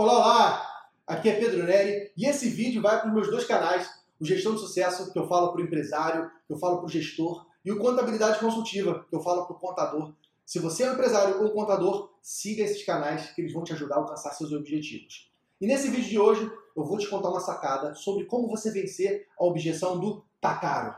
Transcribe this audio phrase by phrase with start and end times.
[0.00, 0.86] Olá, olá!
[1.08, 4.54] Aqui é Pedro Neri e esse vídeo vai para os meus dois canais, o Gestão
[4.54, 7.72] de Sucesso, que eu falo para o empresário, que eu falo para o gestor, e
[7.72, 10.14] o Contabilidade Consultiva, que eu falo para o contador.
[10.46, 13.96] Se você é um empresário ou contador, siga esses canais que eles vão te ajudar
[13.96, 15.32] a alcançar seus objetivos.
[15.60, 19.26] E nesse vídeo de hoje, eu vou te contar uma sacada sobre como você vencer
[19.36, 20.94] a objeção do tá caro.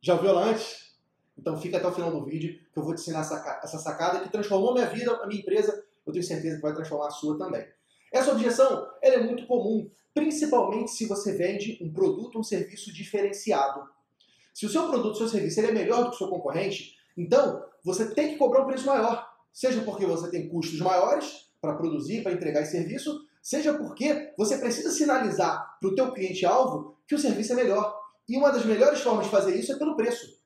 [0.00, 0.96] Já ouviu ela antes?
[1.38, 4.32] Então fica até o final do vídeo que eu vou te ensinar essa sacada que
[4.32, 7.64] transformou minha vida, a minha empresa, eu tenho certeza que vai transformar a sua também.
[8.10, 13.88] Essa objeção é muito comum, principalmente se você vende um produto ou um serviço diferenciado.
[14.52, 17.64] Se o seu produto ou seu serviço é melhor do que o seu concorrente, então
[17.84, 19.28] você tem que cobrar um preço maior.
[19.52, 24.58] Seja porque você tem custos maiores para produzir, para entregar esse serviço, seja porque você
[24.58, 27.98] precisa sinalizar para o teu cliente-alvo que o serviço é melhor.
[28.28, 30.40] E uma das melhores formas de fazer isso é pelo preço.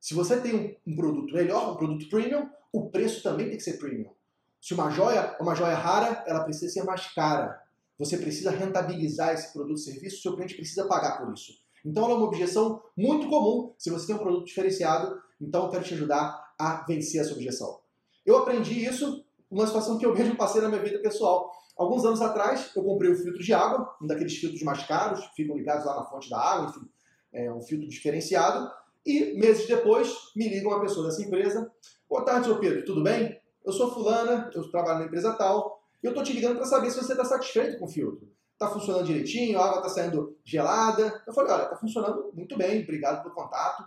[0.00, 3.78] Se você tem um produto melhor, um produto premium, o preço também tem que ser
[3.78, 4.10] premium.
[4.60, 7.60] Se uma joia é uma joia rara, ela precisa ser mais cara.
[7.98, 11.52] Você precisa rentabilizar esse produto ou serviço, seu cliente precisa pagar por isso.
[11.84, 15.70] Então ela é uma objeção muito comum se você tem um produto diferenciado, então eu
[15.70, 17.80] quero te ajudar a vencer essa objeção.
[18.24, 21.50] Eu aprendi isso numa situação que eu mesmo passei na minha vida pessoal.
[21.76, 25.56] Alguns anos atrás, eu comprei um filtro de água, um daqueles filtros mais caros, ficam
[25.56, 26.86] ligados lá na fonte da água, enfim,
[27.32, 28.70] é um filtro diferenciado.
[29.04, 31.70] E meses depois, me liga uma pessoa dessa empresa.
[32.08, 33.40] Boa tarde, senhor Pedro, tudo bem?
[33.70, 36.90] Eu sou fulana, eu trabalho na empresa tal, e eu tô te ligando para saber
[36.90, 38.28] se você está satisfeito com o filtro.
[38.58, 41.22] Tá funcionando direitinho, a água tá saindo gelada.
[41.24, 43.84] Eu falei, olha, tá funcionando muito bem, obrigado pelo contato.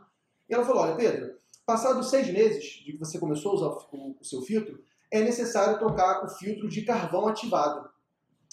[0.50, 4.16] E ela falou, olha, Pedro, passados seis meses de que você começou a usar o,
[4.22, 7.90] o seu filtro, é necessário trocar o filtro de carvão ativado.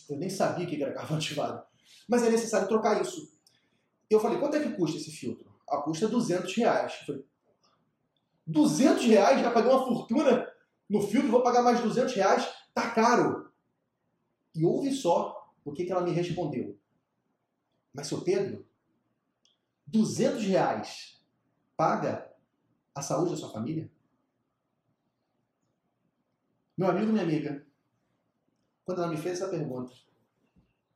[0.08, 1.62] Eu nem sabia que era carvão ativado.
[2.08, 3.30] Mas é necessário trocar isso.
[4.10, 5.48] Eu falei, quanto é que custa esse filtro?
[5.68, 6.96] Ah, custa 200 reais.
[7.02, 7.24] Eu falei,
[8.48, 9.40] 200 reais?
[9.40, 10.50] Já paguei uma fortuna?
[10.90, 13.52] No filtro vou pagar mais 200 reais, tá caro.
[14.52, 16.76] E ouve só o que, que ela me respondeu.
[17.94, 18.66] Mas, seu Pedro,
[19.86, 21.24] 200 reais
[21.76, 22.34] paga
[22.92, 23.88] a saúde da sua família?
[26.76, 27.64] Meu amigo, minha amiga,
[28.84, 29.94] quando ela me fez essa pergunta,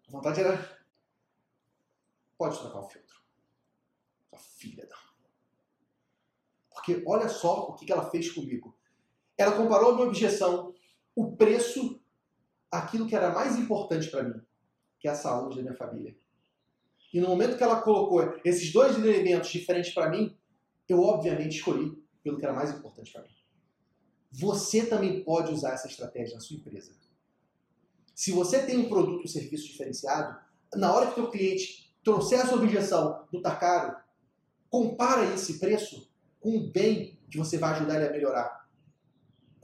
[0.09, 0.85] a vontade era:
[2.37, 3.23] pode trocar o filtro.
[4.31, 4.97] Sua filha da.
[6.71, 8.77] Porque olha só o que ela fez comigo.
[9.37, 10.75] Ela comparou a minha objeção,
[11.15, 12.00] o preço,
[12.71, 14.41] aquilo que era mais importante para mim,
[14.99, 16.17] que é a saúde da minha família.
[17.12, 20.37] E no momento que ela colocou esses dois elementos diferentes para mim,
[20.89, 23.28] eu obviamente escolhi pelo que era mais importante para mim.
[24.33, 26.93] Você também pode usar essa estratégia na sua empresa.
[28.15, 30.39] Se você tem um produto ou serviço diferenciado,
[30.75, 33.97] na hora que o cliente trouxer a sua objeção do tá caro,
[34.69, 38.64] compara esse preço com o bem que você vai ajudar ele a melhorar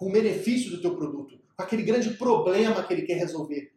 [0.00, 3.70] com o benefício do teu produto, com aquele grande problema que ele quer resolver.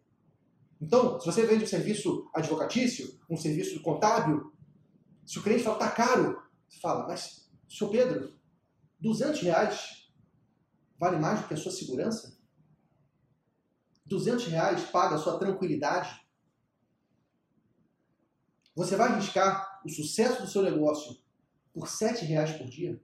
[0.80, 4.54] Então, se você vende um serviço advocatício, um serviço contábil,
[5.26, 8.40] se o cliente fala, tá caro, você fala, mas, senhor Pedro,
[9.02, 10.10] 200 reais
[10.98, 12.40] vale mais do que a sua segurança?
[14.06, 16.26] 200 reais paga a sua tranquilidade?
[18.74, 21.18] Você vai arriscar o sucesso do seu negócio
[21.74, 22.98] por 7 reais por dia?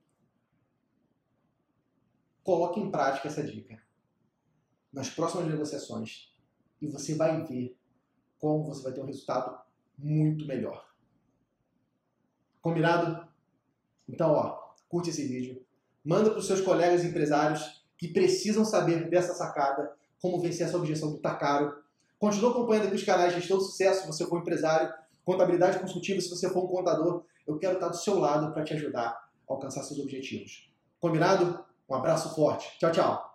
[2.44, 3.82] Coloque em prática essa dica
[4.92, 6.34] nas próximas negociações
[6.82, 7.78] e você vai ver
[8.40, 9.60] como você vai ter um resultado
[9.98, 10.88] muito melhor.
[12.62, 13.28] Combinado?
[14.08, 15.64] Então, ó, curte esse vídeo,
[16.04, 21.12] manda para os seus colegas empresários que precisam saber dessa sacada, como vencer essa objeção
[21.12, 21.84] do caro.
[22.18, 26.30] Continua acompanhando aqui os canais Gestão do Sucesso se você for empresário, Contabilidade Consultiva se
[26.30, 27.24] você for um contador.
[27.46, 30.72] Eu quero estar do seu lado para te ajudar a alcançar seus objetivos.
[31.00, 31.64] Combinado?
[31.90, 32.78] Um abraço forte.
[32.80, 33.29] Tchau, tchau.